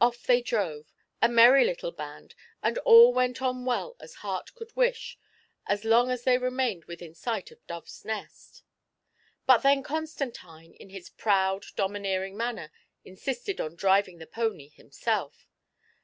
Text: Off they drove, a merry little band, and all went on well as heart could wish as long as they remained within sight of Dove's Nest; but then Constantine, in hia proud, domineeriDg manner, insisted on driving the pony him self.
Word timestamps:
Off 0.00 0.24
they 0.26 0.42
drove, 0.42 0.92
a 1.22 1.28
merry 1.28 1.64
little 1.64 1.92
band, 1.92 2.34
and 2.64 2.78
all 2.78 3.12
went 3.12 3.40
on 3.40 3.64
well 3.64 3.94
as 4.00 4.16
heart 4.26 4.52
could 4.56 4.74
wish 4.74 5.16
as 5.68 5.84
long 5.84 6.10
as 6.10 6.24
they 6.24 6.36
remained 6.36 6.86
within 6.86 7.14
sight 7.14 7.52
of 7.52 7.64
Dove's 7.68 8.04
Nest; 8.04 8.64
but 9.46 9.58
then 9.58 9.84
Constantine, 9.84 10.74
in 10.74 10.90
hia 10.90 11.02
proud, 11.16 11.62
domineeriDg 11.76 12.34
manner, 12.34 12.72
insisted 13.04 13.60
on 13.60 13.76
driving 13.76 14.18
the 14.18 14.26
pony 14.26 14.66
him 14.68 14.90
self. 14.90 15.46